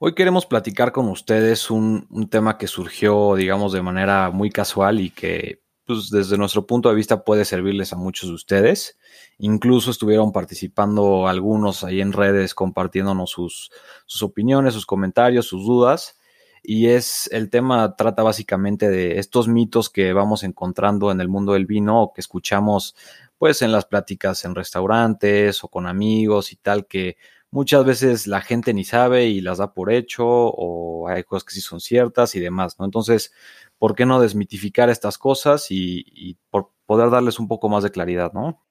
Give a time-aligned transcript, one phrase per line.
[0.00, 5.10] Hoy queremos platicar con ustedes un, tema que surgió, digamos, de manera muy casual y
[5.10, 8.96] que, pues, desde nuestro punto de vista puede servirles a muchos de ustedes.
[9.38, 13.72] Incluso estuvieron participando algunos ahí en redes compartiéndonos sus,
[14.06, 16.16] sus opiniones, sus comentarios, sus dudas.
[16.62, 21.54] Y es el tema trata básicamente de estos mitos que vamos encontrando en el mundo
[21.54, 22.94] del vino o que escuchamos
[23.36, 27.16] pues en las pláticas en restaurantes o con amigos y tal que
[27.50, 31.54] muchas veces la gente ni sabe y las da por hecho o hay cosas que
[31.54, 32.84] sí son ciertas y demás, ¿no?
[32.84, 33.32] Entonces,
[33.78, 38.32] ¿por qué no desmitificar estas cosas y, por poder darles un poco más de claridad,
[38.32, 38.62] ¿no?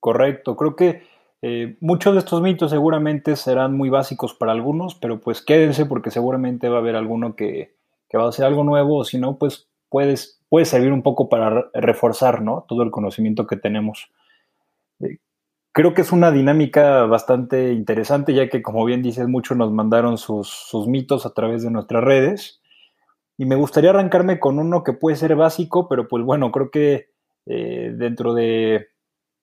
[0.00, 1.02] Correcto, creo que
[1.42, 6.10] eh, muchos de estos mitos seguramente serán muy básicos para algunos, pero pues quédense porque
[6.10, 7.76] seguramente va a haber alguno que,
[8.08, 11.28] que va a ser algo nuevo o si no, pues puedes, puede servir un poco
[11.28, 12.64] para reforzar, ¿no?
[12.68, 14.10] Todo el conocimiento que tenemos.
[15.00, 15.18] Eh,
[15.74, 20.18] creo que es una dinámica bastante interesante, ya que, como bien dices, muchos nos mandaron
[20.18, 22.62] sus, mitos a través de nuestras redes.
[23.36, 27.10] Y me gustaría arrancarme con uno que puede ser básico, pero pues bueno, creo que
[27.46, 28.86] eh, dentro de,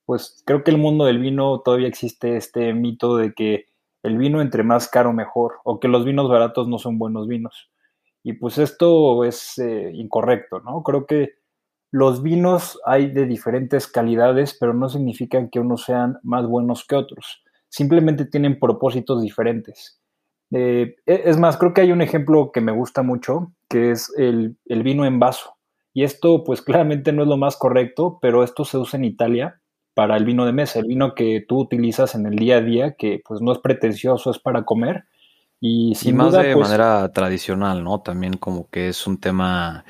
[0.05, 3.65] pues creo que el mundo del vino todavía existe este mito de que
[4.01, 7.69] el vino entre más caro mejor, o que los vinos baratos no son buenos vinos.
[8.23, 10.81] Y pues esto es eh, incorrecto, ¿no?
[10.83, 11.40] Creo que
[11.91, 16.95] los vinos hay de diferentes calidades, pero no significan que unos sean más buenos que
[16.95, 17.43] otros.
[17.67, 20.01] Simplemente tienen propósitos diferentes.
[20.51, 24.11] Eh, e, es más, creo que hay un ejemplo que me gusta mucho, que es
[24.17, 25.57] el, vino en vaso.
[25.93, 29.61] Y esto, pues claramente no es lo más correcto, pero esto se usa en Italia
[29.93, 32.95] para el vino de mesa, el vino que tú utilizas en el día a día,
[32.97, 35.03] que pues no es pretencioso, es para comer.
[35.59, 38.01] Y, sin más de pues manera tradicional, ¿no?
[38.01, 39.85] También como que es un tema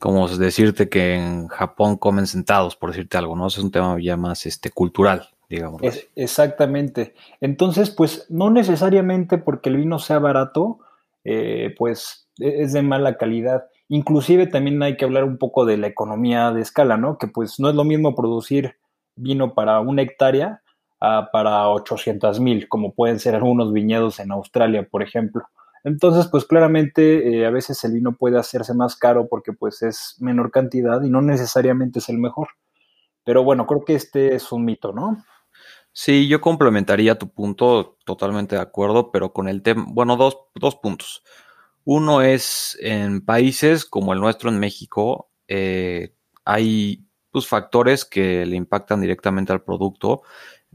[0.00, 3.46] como decirte que en Japón comen sentados, por decirte algo, ¿no?
[3.46, 5.82] Es un tema ya más este, cultural, digamos.
[6.16, 7.14] exactamente.
[7.42, 10.78] Entonces, pues no necesariamente porque el vino sea barato,
[11.22, 13.66] eh, pues e, es de mala calidad.
[13.88, 17.18] Inclusive también hay que hablar un poco de la economía de escala, ¿no?
[17.18, 18.76] Que pues no es lo mismo producir
[19.16, 20.62] vino para una hectárea
[20.98, 25.42] a para 800 mil, como pueden ser algunos viñedos en Australia, por ejemplo.
[25.84, 30.16] Entonces, pues claramente eh, a veces el vino puede hacerse más caro porque pues es
[30.20, 32.48] menor cantidad y no necesariamente es el mejor.
[33.24, 35.24] Pero bueno, creo que este es un mito, ¿no?
[35.92, 40.76] Sí, yo complementaría tu punto, totalmente de acuerdo, pero con el tema, bueno, dos, dos
[40.76, 41.24] puntos.
[41.84, 46.14] Uno es en países como el nuestro en México, eh,
[46.44, 50.22] hay pues, factores que le impactan directamente al producto,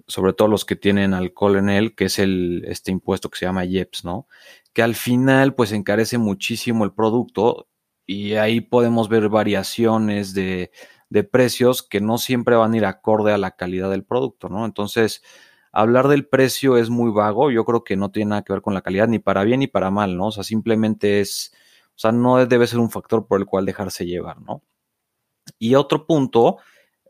[0.08, 3.46] sobre todo los que tienen alcohol en él, que es el, este impuesto que se
[3.46, 4.28] llama IEPS, ¿no?
[4.76, 7.70] que al final pues encarece muchísimo el producto
[8.06, 10.70] y ahí podemos ver variaciones de,
[11.10, 14.66] de precios que no siempre van a ir acorde a la calidad del producto, ¿no?
[14.66, 15.24] Entonces,
[15.72, 18.74] hablar del precio es muy vago, yo creo que no tiene nada que ver con
[18.74, 20.28] la calidad ni para bien ni para mal, ¿no?
[20.28, 21.54] O sea, simplemente es,
[21.96, 24.62] o sea, no debe ser un factor por el cual dejarse llevar, ¿no?
[25.58, 26.58] Y otro punto,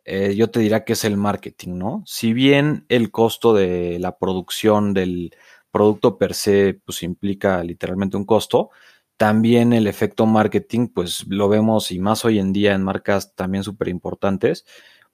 [0.06, 2.04] eh, yo te diría que es el marketing, ¿no?
[2.06, 5.32] Si bien el costo de la producción del,
[5.76, 8.70] producto per se pues implica literalmente un costo.
[9.18, 13.62] También el efecto marketing, pues lo vemos y más hoy en día en marcas también
[13.66, 14.66] súper importantes,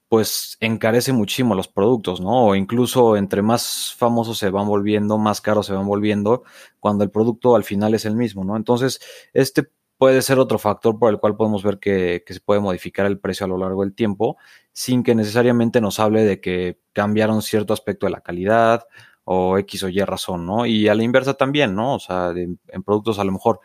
[0.08, 2.46] pues encarece muchísimo los productos, ¿no?
[2.46, 6.44] O incluso entre más famosos se van volviendo, más caros se van volviendo,
[6.80, 8.56] cuando el producto al final es el mismo, ¿no?
[8.56, 9.02] Entonces,
[9.34, 13.08] este puede ser otro factor por el cual podemos ver que, que, se puede modificar
[13.08, 14.38] el precio a lo largo del tiempo,
[14.74, 18.86] sin que necesariamente nos hable de que cambiaron cierto aspecto de la calidad
[19.24, 20.66] o X o Y razón, ¿no?
[20.66, 21.96] Y a la inversa también, ¿no?
[21.96, 23.60] O sea, en productos a lo mejor.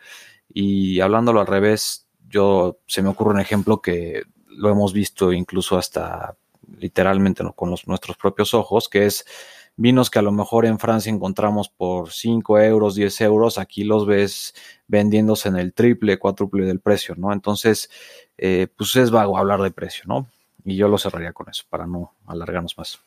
[0.53, 5.77] Y hablándolo al revés, yo se me ocurre un ejemplo que lo hemos visto incluso
[5.77, 6.35] hasta
[6.77, 9.25] literalmente con los, nuestros propios ojos, que es
[9.75, 14.05] vinos que a lo mejor en Francia encontramos por 5 euros, 10 euros, aquí los
[14.05, 14.55] ves
[14.87, 17.31] vendiéndose en el triple, cuádruple del precio, ¿no?
[17.31, 17.89] Entonces,
[18.37, 20.27] eh, pues es vago hablar de precio, ¿no?
[20.67, 22.99] Y yo lo cerraría con eso, para no alargarnos más.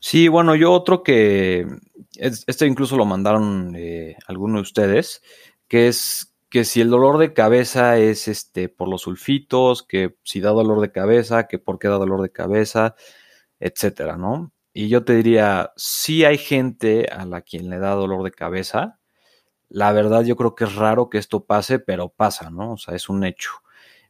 [0.00, 1.66] Sí, bueno, yo otro que,
[2.18, 5.22] este incluso lo mandaron eh, algunos de ustedes,
[5.68, 10.40] que es que si el dolor de cabeza es este por los sulfitos, que si
[10.40, 12.94] da dolor de cabeza, que por qué da dolor de cabeza,
[13.60, 14.52] etcétera, ¿no?
[14.74, 18.98] Y yo te diría, si hay gente a la quien le da dolor de cabeza,
[19.68, 22.72] La verdad yo creo que es raro que esto pase, pero pasa, ¿no?
[22.74, 23.50] O sea, es un hecho.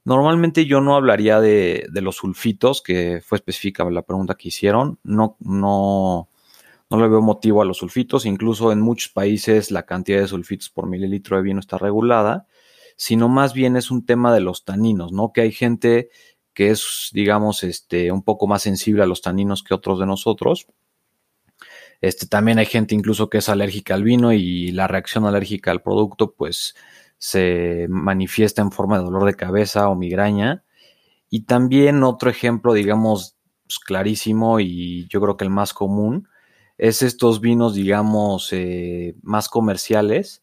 [0.04, 4.98] Normalmente yo no hablaría de, de los sulfitos, que fue específica la pregunta que hicieron.
[5.02, 6.28] No, no,
[6.90, 8.26] no le veo motivo a los sulfitos.
[8.26, 12.46] Incluso en muchos países la cantidad de sulfitos por mililitro de vino está regulada,
[12.96, 15.32] sino más bien es un tema de los taninos, ¿no?
[15.32, 16.10] Que hay gente
[16.52, 20.68] que es, digamos, este, un poco más sensible a los taninos que otros de nosotros.
[22.00, 25.82] Este, también hay gente incluso que es alérgica al vino y la reacción alérgica al
[25.82, 26.74] producto, pues,
[27.18, 30.64] se manifiesta en forma de dolor de cabeza o migraña.
[31.30, 36.28] Y también otro ejemplo, digamos, pues, clarísimo y yo creo que el más común,
[36.78, 40.42] es estos vinos, digamos, eh, más comerciales,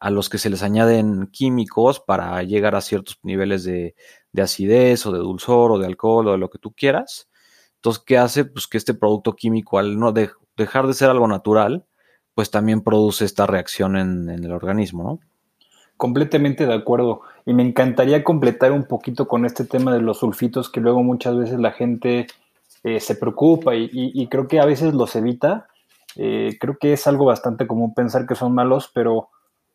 [0.00, 3.94] a los que se les añaden químicos para llegar a ciertos niveles de,
[4.32, 7.28] de acidez o de dulzor o de alcohol o de lo que tú quieras.
[7.76, 8.44] Entonces, ¿qué hace?
[8.44, 11.86] Pues que este producto químico, al no dejar de ser algo natural,
[12.34, 15.20] pues también produce esta reacción en, el organismo, ¿no?
[15.98, 17.20] Completamente de acuerdo.
[17.44, 21.36] Y me encantaría completar un poquito con este tema de los sulfitos que luego muchas
[21.36, 22.28] veces la gente
[22.84, 25.66] eh, se preocupa y, creo que a veces los evita.
[26.16, 29.28] Eh, creo que es algo bastante común pensar que son malos, pero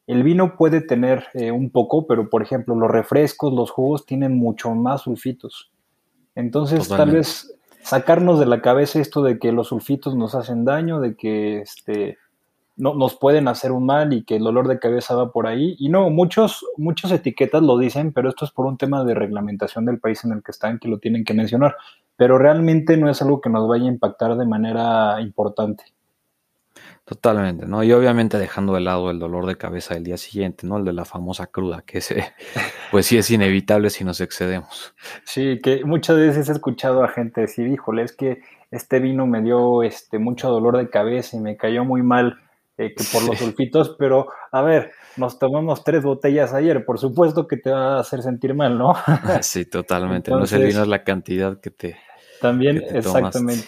[0.08, 4.36] el vino puede tener eh, un poco, pero por ejemplo, los refrescos, los jugos tienen
[4.38, 5.72] mucho más sulfitos.
[6.36, 7.54] Entonces, tal vez
[7.84, 12.18] sacarnos de la cabeza esto de que los sulfitos nos hacen daño, de que este,
[12.76, 15.76] no, nos pueden hacer un mal y que el dolor de cabeza va por ahí.
[15.80, 19.86] Y no, muchos, muchas etiquetas lo dicen, pero esto es por un tema de reglamentación
[19.86, 21.76] del país en el que están que lo tienen que mencionar.
[22.16, 25.84] Pero realmente no es algo que nos vaya a impactar de manera importante.
[27.06, 27.84] Totalmente, ¿no?
[27.84, 30.78] Y obviamente dejando de lado el dolor de cabeza del día siguiente, ¿no?
[30.78, 32.34] El de la famosa cruda, que ese,
[32.92, 34.96] pues sí es inevitable si nos excedemos.
[35.26, 38.42] Sí, que muchas veces he escuchado a gente decir, híjole, es que
[38.72, 42.40] este vino me dio este, mucho dolor de cabeza y me cayó muy mal
[42.86, 47.48] eh, que por los sulfitos, pero a ver, nos tomamos tres botellas ayer, por supuesto
[47.48, 48.94] que te va a hacer sentir mal, ¿no?
[49.42, 51.98] sí, totalmente, no es el vino, es la cantidad que te...
[52.42, 53.68] También, exactamente.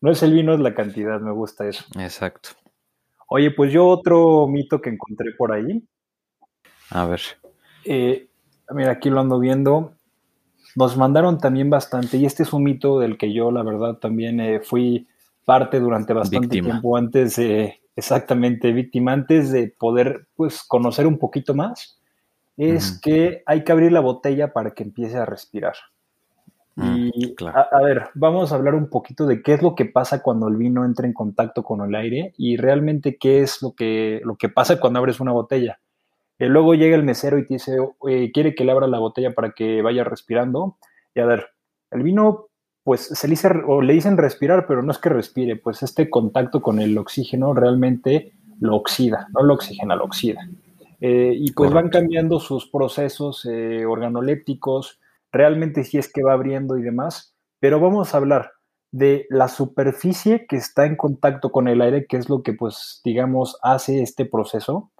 [0.00, 1.84] No es el vino, es la cantidad, me gusta eso.
[1.98, 2.50] Exacto.
[3.28, 5.82] Oye, pues yo otro mito que encontré por ahí.
[6.90, 7.20] A ver.
[7.84, 8.28] Eh,
[8.70, 9.94] mira, aquí lo ando viendo.
[10.76, 14.40] Nos mandaron también bastante, y este es un mito del que yo, la verdad, también
[14.40, 15.08] eh, fui
[15.44, 21.54] parte durante bastante tiempo antes de, exactamente, víctima, antes de poder, pues, conocer un poquito
[21.54, 22.00] más,
[22.56, 25.74] es que hay que abrir la botella para que empiece a respirar.
[26.76, 30.22] Mm, y a, ver, vamos a hablar un poquito de qué es lo que pasa
[30.22, 34.20] cuando el vino entra en contacto con el aire y realmente qué es lo que,
[34.24, 35.78] lo que pasa cuando abres una botella.
[36.38, 37.76] Y eh, luego llega el mesero y te dice,
[38.32, 40.76] quiere que le abra la botella para que vaya respirando.
[41.14, 41.46] Y a ver,
[41.92, 42.48] el vino,
[42.84, 46.10] pues se le dice, o le dicen respirar, pero no es que respire, pues este
[46.10, 50.46] contacto con el oxígeno realmente lo oxida, no lo oxigena, lo oxida.
[51.00, 55.00] Eh, y pues van cambiando sus procesos eh, organolépticos,
[55.32, 58.52] realmente si es que va abriendo y demás, pero vamos a hablar
[58.92, 63.00] de la superficie que está en contacto con el aire, que es lo que pues
[63.02, 64.90] digamos hace este proceso.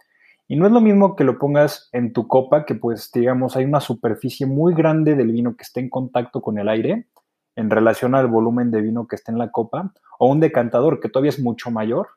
[0.48, 3.64] Y no es lo mismo que lo pongas en tu copa, que pues digamos hay
[3.64, 7.06] una superficie muy grande del vino que está en contacto con el aire
[7.56, 11.09] en relación al volumen de vino que está en la copa, o un decantador que
[11.09, 12.09] todavía es mucho mayor,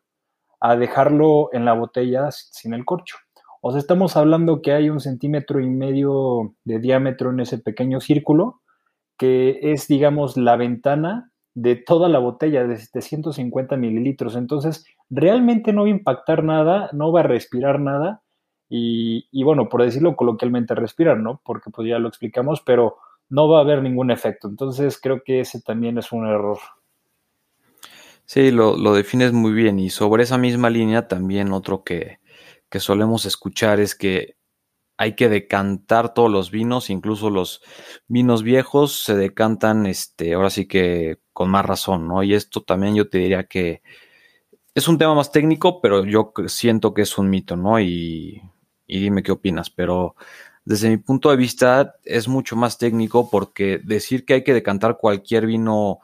[0.60, 3.18] a dejarlo en la botella sin el corcho.
[3.62, 8.00] O sea, estamos hablando que hay un centímetro y medio de diámetro en ese pequeño
[8.00, 8.62] círculo,
[9.17, 14.36] que es, digamos, la ventana de toda la botella de 750 mililitros.
[14.36, 18.22] Entonces, realmente no va a impactar nada, no va a respirar nada.
[18.70, 21.41] Y, y, bueno, por decirlo coloquialmente, respirar, ¿no?
[21.44, 22.98] Porque pues ya lo explicamos, pero
[23.29, 24.48] no va a haber ningún efecto.
[24.48, 26.60] Entonces, creo que ese también es un error.
[28.25, 29.79] Sí, lo, lo defines muy bien.
[29.79, 32.19] Y sobre esa misma línea, también otro que,
[32.69, 34.38] que solemos escuchar es que
[34.98, 37.62] hay que decantar todos los vinos, incluso los
[38.07, 42.24] vinos viejos se decantan, este, ahora sí que con más razón, ¿no?
[42.24, 43.84] Y esto también yo te diría que
[44.74, 47.79] es un tema más técnico, pero yo siento que es un mito, ¿no?
[47.79, 48.41] Y,
[48.88, 50.15] y dime qué opinas, pero
[50.67, 54.97] desde mi punto de vista es mucho más técnico porque decir que hay que decantar
[54.97, 56.00] cualquier vino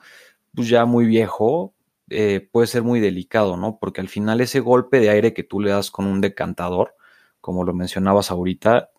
[0.55, 1.73] pues ya muy viejo,
[2.09, 3.77] eh, puede ser muy delicado, ¿no?
[3.77, 6.95] Porque al final ese golpe de aire que tú le das con un decantador,
[7.41, 8.89] como lo mencionabas ahorita,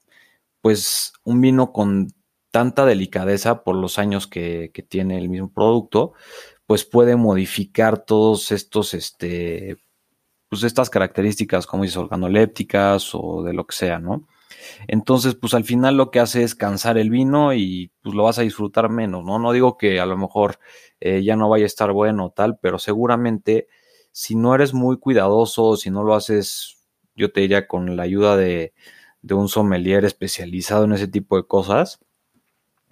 [0.60, 2.12] pues un vino con
[2.50, 6.12] tanta delicadeza por los años que, tiene el mismo producto,
[6.66, 9.78] pues puede modificar todos estos, este,
[10.50, 14.26] pues estas características, como dices, organolépticas o de lo que sea, ¿no?
[14.88, 18.38] Entonces, pues al final lo que hace es cansar el vino y pues lo vas
[18.38, 19.38] a disfrutar menos, ¿no?
[19.38, 20.58] No digo que a lo mejor
[21.00, 23.68] eh, ya no vaya a estar bueno o tal, pero seguramente
[24.12, 26.78] si no eres muy cuidadoso, si no lo haces
[27.16, 28.74] yo te diría con la ayuda de,
[29.22, 32.00] de un sommelier especializado en ese tipo de cosas,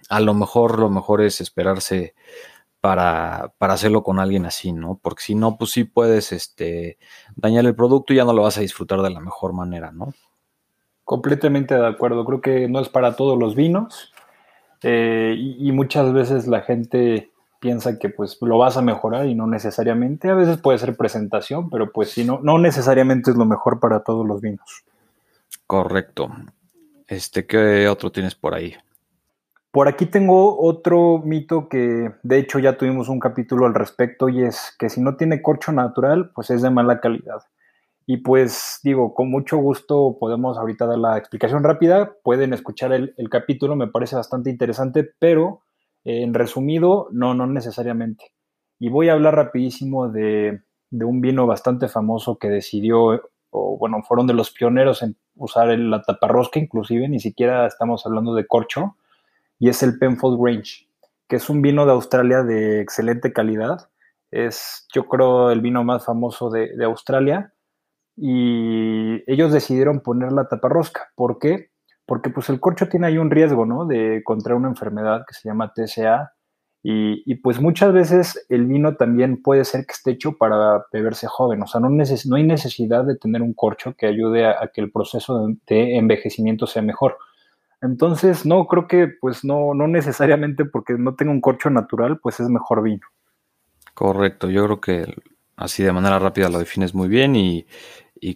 [0.09, 2.15] a lo mejor lo mejor es esperarse
[2.81, 4.99] para, para, hacerlo con alguien así, ¿no?
[5.01, 6.97] Porque si no, pues sí puedes este,
[7.35, 10.13] dañar el producto y ya no lo vas a disfrutar de la mejor manera, ¿no?
[11.03, 12.25] Completamente de acuerdo.
[12.25, 14.13] Creo que no es para todos los vinos.
[14.81, 17.31] Eh, y, muchas veces la gente
[17.61, 20.29] piensa que pues lo vas a mejorar y no necesariamente.
[20.29, 24.01] A veces puede ser presentación, pero pues sí, no, no necesariamente es lo mejor para
[24.01, 24.83] todos los vinos.
[25.67, 26.29] Correcto.
[27.07, 28.75] Este, ¿qué otro tienes por ahí?
[29.71, 34.43] Por aquí tengo otro mito que de hecho ya tuvimos un capítulo al respecto y
[34.43, 37.41] es que si no tiene corcho natural, pues es de mala calidad.
[38.05, 43.29] Y pues digo, con mucho gusto podemos ahorita dar la explicación rápida, pueden escuchar el,
[43.29, 45.61] capítulo, me parece bastante interesante, pero
[46.03, 48.33] eh, en resumido, no, no necesariamente.
[48.79, 50.61] Y voy a hablar rapidísimo de,
[50.93, 55.67] de un vino bastante famoso que decidió, o bueno, fueron de los pioneros en usar
[55.79, 58.95] la taparrosca, inclusive, ni siquiera estamos hablando de corcho,
[59.57, 60.87] y es el Penfold Range,
[61.27, 63.89] que es un vino de Australia de excelente calidad.
[64.29, 67.53] Es, yo creo, el vino más famoso de, Australia.
[68.15, 71.11] Y ellos decidieron poner la taparrosca.
[71.15, 71.69] ¿Por qué?
[72.05, 73.85] Porque pues el corcho tiene ahí un riesgo, ¿no?
[73.85, 76.33] De contraer una enfermedad que se llama TCA.
[76.85, 81.63] Y, pues muchas veces el vino también puede ser que esté hecho para beberse joven.
[81.63, 81.87] O sea, no,
[82.35, 86.67] hay necesidad de tener un corcho que ayude a, a que el proceso de envejecimiento
[86.67, 87.17] sea mejor.
[87.83, 92.39] Entonces, no, creo que pues no, no necesariamente porque no tenga un corcho natural, pues
[92.39, 93.05] es mejor vino.
[93.93, 95.15] Correcto, yo creo que
[95.55, 97.65] así de manera rápida lo defines muy bien y,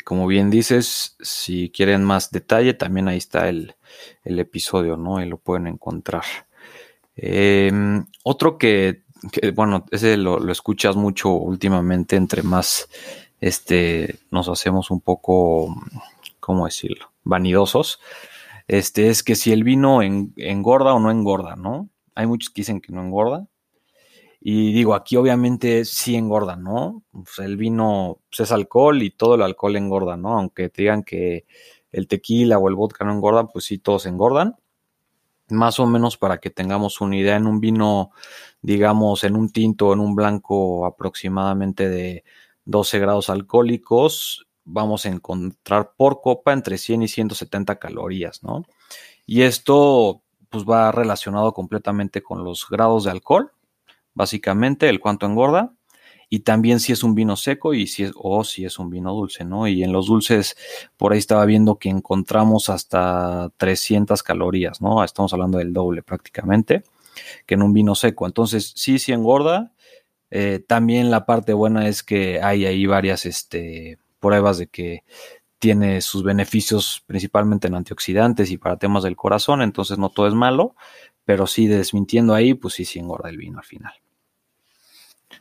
[0.04, 3.76] como bien dices, si quieren más detalle, también ahí está el,
[4.24, 5.22] episodio, ¿no?
[5.22, 6.24] Y lo pueden encontrar.
[7.16, 9.04] Em, otro que,
[9.56, 12.90] bueno, ese lo, lo, escuchas mucho últimamente, entre más
[13.40, 15.76] este, nos hacemos un poco,
[16.40, 17.12] ¿cómo decirlo?
[17.24, 18.00] Vanidosos
[18.68, 21.90] este, es que si el vino engorda o no engorda, ¿no?
[22.16, 23.48] Hay muchos que dicen que no engorda.
[24.50, 27.04] Y digo, aquí obviamente sí engorda, ¿no?
[27.40, 30.38] el vino pues, es alcohol y todo el alcohol engorda, ¿no?
[30.40, 31.46] Aunque te digan que
[31.92, 34.56] el tequila o el vodka no engordan, pues sí, todos engordan.
[35.50, 38.12] Más o menos para que tengamos una idea, en un vino,
[38.62, 42.24] digamos, en un tinto en un blanco aproximadamente de
[42.64, 48.64] 12 grados alcohólicos, vamos a encontrar por copa entre 100 y 170 calorías, ¿no?
[49.26, 53.52] Y esto pues va relacionado completamente con los grados de alcohol,
[54.18, 55.74] básicamente el cuánto engorda
[56.30, 59.14] y también si es un vino seco y si es o si es un vino
[59.14, 59.68] dulce, ¿no?
[59.68, 60.58] Y en los dulces
[60.98, 65.04] por ahí estaba viendo que encontramos hasta 300 calorías, ¿no?
[65.04, 66.84] Estamos hablando del doble prácticamente
[67.46, 68.26] que en un vino seco.
[68.26, 69.72] Entonces, sí, sí engorda.
[70.30, 75.04] Eh, también la parte buena es que hay ahí varias, este, pruebas de que
[75.60, 80.34] tiene sus beneficios principalmente en antioxidantes y para temas del corazón, entonces no todo es
[80.34, 80.76] malo,
[81.26, 83.94] pero sí desmintiendo ahí, pues sí, sí engorda el vino al final.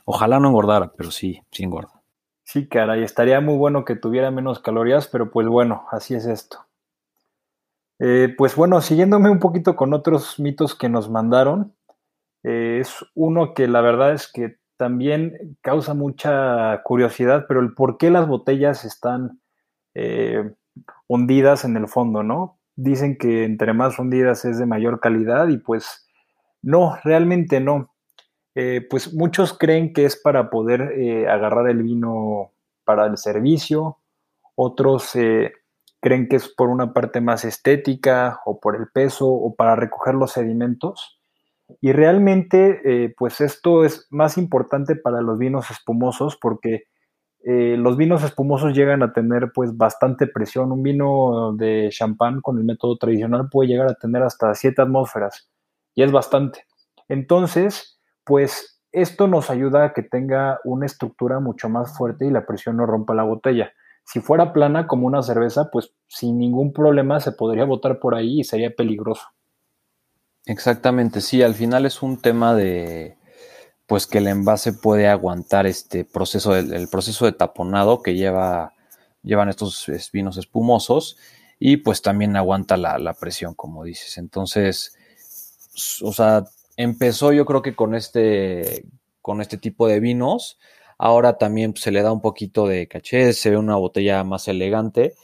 [0.09, 2.01] Ojalá no engordara, pero sí, sí engorda.
[2.45, 6.65] Sí, caray, estaría muy bueno que tuviera menos calorías, pero pues bueno, así es esto.
[7.99, 11.75] Eh, pues bueno, siguiéndome un poquito con otros mitos que nos mandaron,
[12.43, 17.97] eh, es uno que la verdad es que también causa mucha curiosidad, pero el por
[17.97, 19.41] qué las botellas están
[19.93, 20.53] eh,
[21.07, 22.59] hundidas en el fondo, ¿no?
[22.77, 26.07] Dicen que entre más hundidas es de mayor calidad y pues
[26.61, 27.93] no, realmente no.
[28.59, 32.51] Eh, pues muchos creen que es para poder eh, agarrar el vino
[32.83, 33.99] para el servicio,
[34.55, 35.15] otros
[35.99, 40.15] creen que es por una parte más estética o por el peso o para recoger
[40.15, 41.19] los sedimentos.
[41.81, 46.83] Y realmente, eh, pues esto es más importante para los vinos espumosos porque
[47.43, 50.71] eh, los vinos espumosos llegan a tener pues bastante presión.
[50.71, 55.49] Un vino de champán con el método tradicional puede llegar a tener hasta 7 atmósferas
[55.95, 56.65] y es bastante.
[57.09, 57.96] Entonces,
[58.27, 62.77] pues esto nos ayuda a que tenga una estructura mucho más fuerte y la presión
[62.77, 63.71] no rompa la botella.
[64.03, 68.41] Si fuera plana como una cerveza, pues sin ningún problema se podría botar por ahí
[68.41, 69.23] y sería peligroso.
[70.45, 73.17] Exactamente, sí, al final es un tema de
[73.85, 78.73] pues que el envase puede aguantar este proceso, el, proceso de taponado que lleva,
[79.23, 81.17] llevan estos vinos espumosos
[81.57, 84.17] y pues también aguanta la, presión, como dices.
[84.17, 84.97] Entonces,
[86.01, 86.45] o sea,
[86.77, 88.85] empezó yo creo que con este,
[89.21, 90.57] con este tipo de vinos,
[90.97, 95.15] ahora también se le da un poquito de caché, se ve una botella más elegante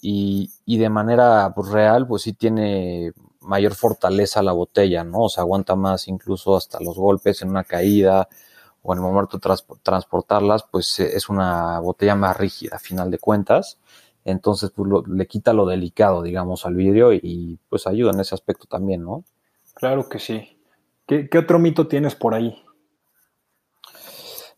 [0.00, 5.24] y, y de manera pues, real, pues sí tiene mayor fortaleza la botella, ¿no?
[5.24, 8.28] O sea, aguanta más incluso hasta los golpes en una caída
[8.82, 13.10] o en el momento de transportarlas, pues eh, es una botella más rígida a final
[13.10, 13.78] de cuentas.
[14.24, 18.66] entonces pues le quita lo delicado, digamos, al vidrio y, pues ayuda en ese aspecto
[18.66, 19.24] también, ¿no?
[19.74, 20.59] Claro que sí.
[21.10, 22.56] ¿Qué, otro mito tienes por ahí?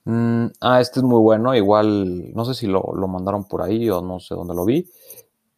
[0.04, 3.88] Mm, ah, este es muy bueno, igual, no sé si lo, lo mandaron por ahí
[3.88, 4.86] o no sé dónde lo vi,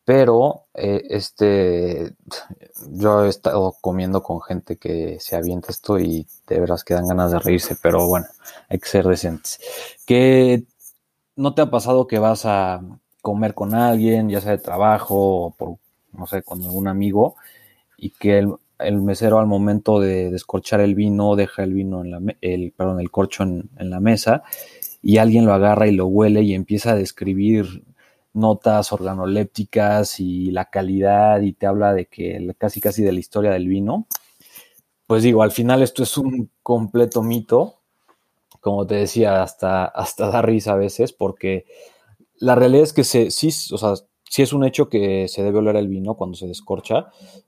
[0.05, 2.15] pero eh, este,
[2.93, 7.09] yo he estado comiendo con gente que se avienta esto y de veras que dan
[7.09, 8.27] ganas de reírse, pero bueno,
[8.69, 9.59] hay que ser decentes.
[10.07, 10.63] ¿Qué
[11.35, 12.81] no te ha pasado que vas a
[13.21, 15.79] comer con alguien, ya sea de trabajo o por,
[16.13, 17.35] no sé, con algún amigo,
[17.97, 18.55] y que el,
[18.93, 23.11] mesero al momento de descorchar el vino deja el vino en la, el, perdón, el
[23.11, 24.43] corcho en, en la mesa
[25.03, 27.85] y alguien lo agarra y lo huele y empieza a describir
[28.35, 33.53] notas organolépticas y la calidad y te habla de que casi casi de la historia
[33.53, 34.07] del vino.
[35.07, 37.81] Pues digo, al final esto es un completo mito,
[38.61, 41.67] como te decía, hasta, hasta da risa a veces, porque
[42.37, 43.95] la realidad es que se, sí, o sea,
[44.35, 47.07] sí es un hecho que se debe oler el vino cuando se descorcha,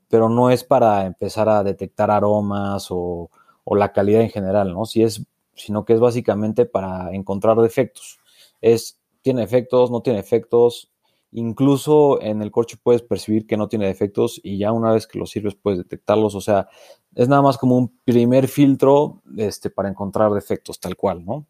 [0.09, 3.29] pero no es para empezar a detectar aromas o,
[3.73, 4.85] la calidad en general, ¿no?
[4.85, 5.27] Si es,
[5.57, 8.21] sino que es básicamente para encontrar defectos.
[8.61, 10.93] Es tiene efectos, no tiene efectos.
[11.33, 15.19] Incluso en el corcho puedes percibir que no tiene defectos y ya una vez que
[15.19, 16.37] lo sirves puedes detectarlos.
[16.37, 16.69] O sea,
[17.17, 21.47] es nada más como un primer filtro este, para encontrar defectos tal cual, ¿no?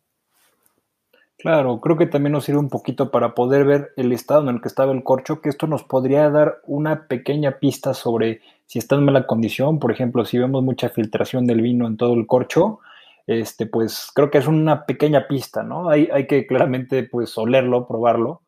[1.38, 4.60] Claro, creo que también nos sirve un poquito para poder ver el estado en el
[4.62, 8.96] que estaba el corcho, que esto nos podría dar una pequeña pista sobre si está
[8.96, 9.78] en mala condición.
[9.78, 12.80] Por ejemplo, si vemos mucha filtración del vino en todo el corcho,
[13.26, 15.90] este, pues creo que es una pequeña pista, ¿no?
[15.90, 18.40] Hay, hay que claramente pues olerlo, probarlo,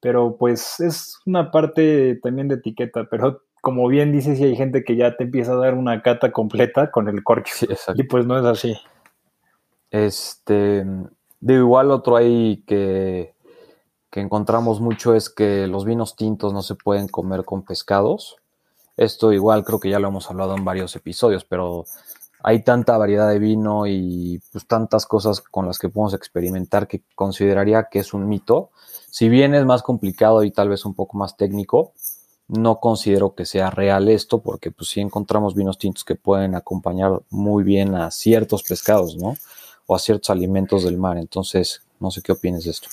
[0.00, 4.82] pero pues es una parte también de etiqueta, pero como bien dices, si hay gente
[4.82, 8.36] que ya te empieza a dar una cata completa con el corcho, y pues no
[8.36, 8.76] es así.
[9.92, 10.84] Este,
[11.42, 13.34] de igual otro ahí que,
[14.10, 18.36] que encontramos mucho es que los vinos tintos no se pueden comer con pescados.
[18.96, 21.84] Esto igual creo que ya lo hemos hablado en varios episodios, pero
[22.44, 27.02] hay tanta variedad de vino y pues tantas cosas con las que podemos experimentar que
[27.16, 28.70] consideraría que es un mito.
[29.10, 31.92] Si bien es más complicado y tal vez un poco más técnico,
[32.46, 37.22] no considero que sea real esto porque pues sí encontramos vinos tintos que pueden acompañar
[37.30, 39.34] muy bien a ciertos pescados, ¿no?
[39.86, 41.16] O a ciertos alimentos del mar.
[41.18, 42.88] Entonces, no sé qué opinas de esto.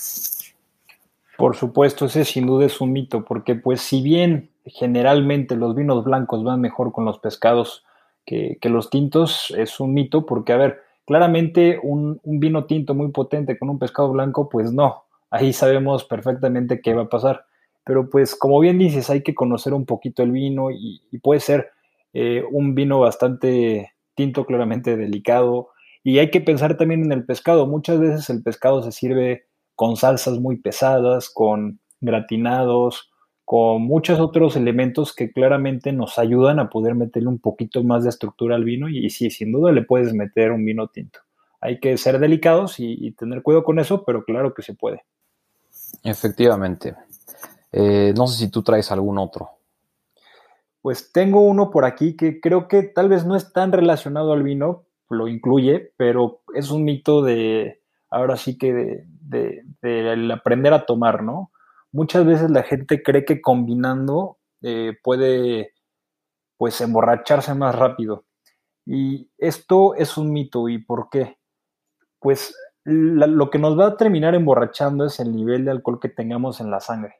[1.37, 6.03] Por supuesto, ese sin duda es un mito porque pues si bien generalmente los vinos
[6.03, 7.83] blancos van mejor con los pescados,
[8.25, 13.57] que, los tintos es un mito, porque, a ver, claramente un, vino tinto muy potente
[13.57, 17.45] con un pescado blanco, pues no, ahí sabemos perfectamente qué va a pasar.
[17.83, 21.71] Pero pues como bien dices, hay que conocer un poquito el vino y, puede ser
[22.13, 25.69] eh, un vino bastante tinto, claramente delicado.
[26.03, 27.67] Y hay que pensar también en el pescado.
[27.67, 33.09] Muchas veces el pescado se sirve con salsas muy pesadas, con gratinados,
[33.49, 38.09] con muchos otros elementos que claramente nos ayudan a poder meterle un poquito más de
[38.09, 41.21] estructura al vino y, sí, sin duda le puedes meter un vino tinto.
[41.59, 45.03] Hay que ser delicados y, tener cuidado con eso, pero claro que se puede.
[46.03, 46.95] Efectivamente.
[47.71, 49.49] Eh, no sé si tú traes algún otro.
[50.81, 54.43] Pues tengo uno por aquí que creo que tal vez no es tan relacionado al
[54.43, 60.73] vino, lo incluye, pero es un mito de, ahora sí que de, de, de aprender
[60.73, 61.51] a tomar, ¿no?
[61.91, 65.73] muchas veces la gente cree que combinando eh, puede
[66.57, 68.25] pues emborracharse más rápido.
[68.85, 70.67] Y esto es un mito.
[70.67, 71.37] ¿Y por qué?
[72.19, 76.59] Pues lo que nos va a terminar emborrachando es el nivel de alcohol que tengamos
[76.59, 77.15] en la sangre.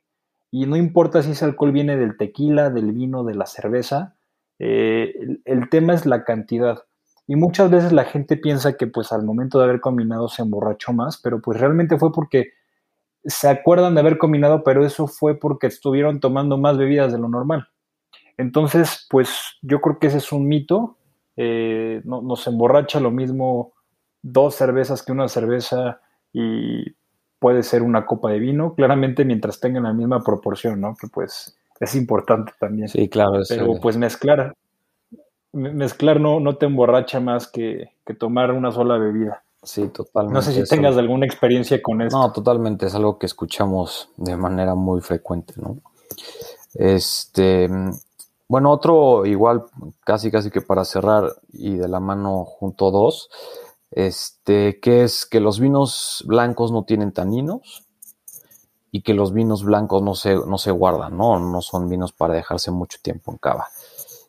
[0.52, 4.16] Y no importa si ese alcohol viene del tequila, del vino, de la cerveza,
[4.58, 5.14] eh,
[5.46, 6.84] el, tema es la cantidad.
[7.30, 10.94] Y muchas veces la gente piensa que pues al momento de haber combinado se emborrachó
[10.94, 12.54] más, pero pues realmente fue porque
[13.24, 17.30] se acuerdan de haber combinado, pero eso fue porque estuvieron tomando más bebidas de lo
[17.30, 17.68] normal.
[18.36, 20.98] Entonces, pues yo creo que ese es un mito.
[21.38, 23.74] Eh, no, nos emborracha lo mismo
[24.24, 26.02] dos cervezas que una cerveza
[26.34, 26.96] y
[27.38, 30.96] puede ser una copa de vino, claramente mientras tengan la misma proporción, ¿no?
[31.00, 32.88] Que pues es importante también.
[32.88, 33.44] Sí, claro.
[33.48, 34.56] Pero pues mezclar,
[35.54, 39.44] mezclar no, no te emborracha más que, que tomar una sola bebida.
[39.62, 40.34] Sí, totalmente.
[40.34, 42.18] No sé si tengas alguna experiencia con eso.
[42.18, 45.78] No, totalmente, es algo que escuchamos de manera muy frecuente, ¿no?
[46.76, 47.70] Este,
[48.48, 49.66] bueno, otro igual,
[50.06, 53.30] casi casi que para cerrar y de la mano junto dos,
[53.92, 57.86] este, que es que los vinos blancos no tienen taninos
[58.92, 61.40] y que los vinos blancos no se, no se guardan, ¿no?
[61.40, 63.68] No son vinos para dejarse mucho tiempo en cava.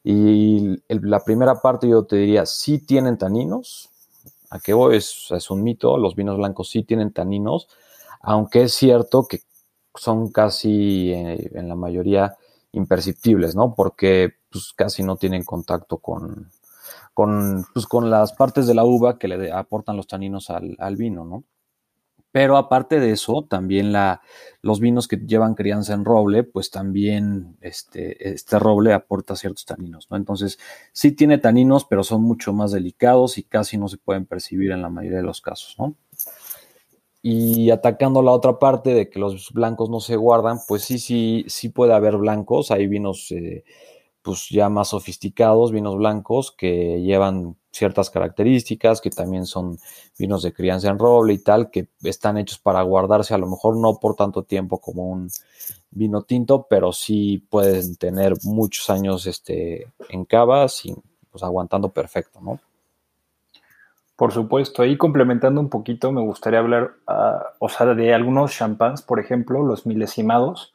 [0.02, 3.90] Y la primera parte yo te diría, sí tienen taninos,
[4.50, 7.68] a qué voy es, un mito, los vinos blancos sí tienen taninos,
[8.20, 9.40] aunque es cierto que
[9.94, 12.36] son casi eh, en la mayoría
[12.72, 13.74] imperceptibles, ¿no?
[13.74, 16.50] Porque pues, casi no tienen contacto con,
[17.14, 20.96] con, pues, con las partes de la uva que le aportan los taninos al, al
[20.96, 21.44] vino, ¿no?
[22.32, 24.20] Pero aparte de eso, también la,
[24.62, 30.06] los vinos que llevan crianza en roble, pues también este, este roble aporta ciertos taninos,
[30.10, 30.16] ¿no?
[30.16, 30.58] Entonces,
[30.92, 34.82] sí tiene taninos, pero son mucho más delicados y casi no se pueden percibir en
[34.82, 35.96] la mayoría de los casos, ¿no?
[37.22, 41.44] Y atacando la otra parte de que los blancos no se guardan, pues sí, sí,
[41.48, 42.70] sí puede haber blancos.
[42.70, 43.64] Hay vinos eh,
[44.22, 49.78] pues ya más sofisticados, vinos blancos que llevan ciertas características, que también son
[50.18, 53.76] vinos de crianza en roble y tal, que están hechos para guardarse a lo mejor
[53.76, 55.30] no por tanto tiempo como un
[55.90, 60.96] vino tinto, pero sí pueden tener muchos años este, en cava, sin,
[61.30, 62.60] pues aguantando perfecto, ¿no?
[64.16, 69.00] Por supuesto, ahí complementando un poquito, me gustaría hablar, uh, o sea, de algunos champans,
[69.00, 70.74] por ejemplo, los milesimados.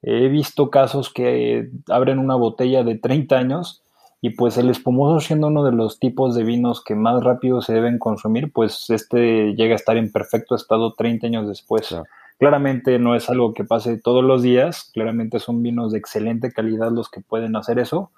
[0.00, 3.82] He visto casos que abren una botella de 30 años
[4.20, 7.72] y pues el espumoso siendo uno de los tipos de vinos que más rápido se
[7.72, 11.94] deben consumir, pues este llega a estar en perfecto estado 30 años después.
[12.38, 16.90] Claramente no es algo que pase todos los días, claramente son vinos de excelente calidad
[16.90, 18.10] los que pueden hacer eso,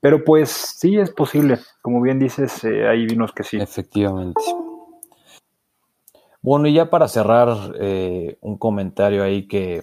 [0.00, 3.58] pero pues sí es posible, como bien dices, eh, hay vinos que sí.
[3.58, 4.40] Efectivamente.
[6.42, 9.82] Bueno, y ya para cerrar, eh, un comentario ahí que,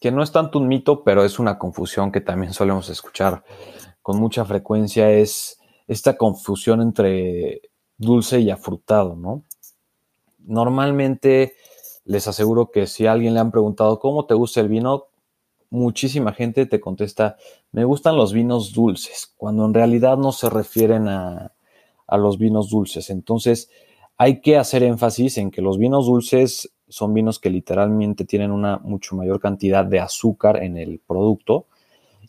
[0.00, 3.42] que no es tanto un mito, pero es una confusión que también solemos escuchar
[4.04, 7.62] con mucha frecuencia, es esta confusión entre
[7.96, 9.44] dulce y afrutado, ¿no?
[10.40, 11.54] Normalmente
[12.04, 15.06] les aseguro que si a alguien le han preguntado cómo te gusta el vino,
[15.70, 17.38] muchísima gente te contesta,
[17.72, 21.52] me gustan los vinos dulces, cuando en realidad no se refieren a,
[22.12, 23.08] los vinos dulces.
[23.08, 23.70] Entonces,
[24.18, 28.76] hay que hacer énfasis en que los vinos dulces son vinos que literalmente tienen una
[28.76, 31.68] mucho mayor cantidad de azúcar en el producto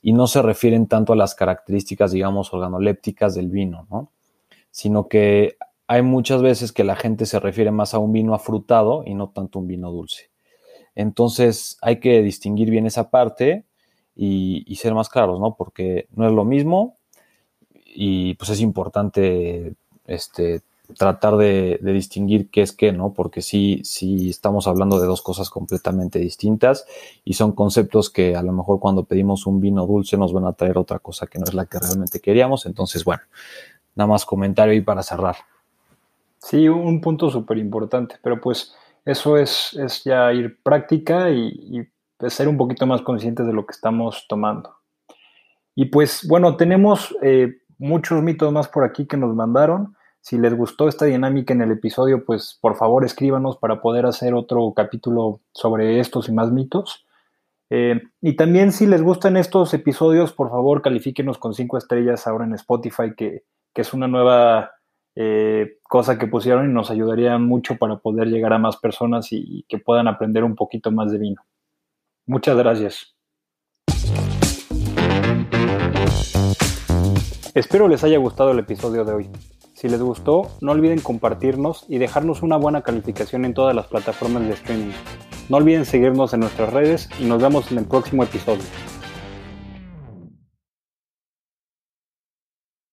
[0.05, 4.11] y no se refieren tanto a las características, digamos, organolépticas del vino, ¿no?
[4.69, 9.01] Sino que hay muchas veces que la gente se refiere más a un vino afrutado
[9.03, 10.29] y no tanto a un vino dulce.
[10.93, 13.65] Entonces hay que distinguir bien esa parte
[14.15, 15.55] y, ser más claros, ¿no?
[15.55, 16.97] Porque no es lo mismo
[17.83, 19.73] y pues es importante
[20.05, 20.61] este,
[20.97, 23.13] tratar de, distinguir qué es qué, ¿no?
[23.13, 26.85] Porque sí, sí estamos hablando de dos cosas completamente distintas
[27.23, 30.53] y son conceptos que a lo mejor cuando pedimos un vino dulce nos van a
[30.53, 32.65] traer otra cosa que no es la que realmente queríamos.
[32.65, 33.23] Entonces, bueno,
[33.95, 35.35] nada más comentario ahí para cerrar.
[36.37, 41.87] Sí, un punto súper importante, pero pues eso es, es ya ir práctica y,
[42.27, 44.77] ser un poquito más conscientes de lo que estamos tomando.
[45.75, 49.95] Y pues bueno, tenemos eh, muchos mitos más por aquí que nos mandaron.
[50.25, 54.33] Si les gustó esta dinámica en el episodio, pues por favor escríbanos para poder hacer
[54.33, 57.05] otro capítulo sobre estos y más mitos.
[57.69, 62.45] Eh, y también si les gustan estos episodios, por favor califíquenos con cinco estrellas ahora
[62.45, 63.43] en Spotify, que,
[63.75, 64.71] es una nueva
[65.13, 69.63] eh, cosa que pusieron y nos ayudaría mucho para poder llegar a más personas y,
[69.69, 71.43] que puedan aprender un poquito más de vino.
[72.25, 73.15] Muchas gracias.
[77.53, 79.29] Espero les haya gustado el episodio de hoy.
[79.75, 84.43] Si les gustó, no olviden compartirnos y dejarnos una buena calificación en todas las plataformas
[84.43, 84.93] de streaming.
[85.49, 88.63] No olviden seguirnos en nuestras redes y nos vemos en el próximo episodio.